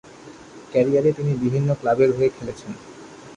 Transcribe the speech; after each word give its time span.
ক্যারিয়ারে 0.71 1.11
তিনি 1.13 1.31
বিভিন্ন 1.35 1.69
ক্লাবের 1.73 2.09
হয়ে 2.17 2.29
খেলেছেন। 2.29 2.71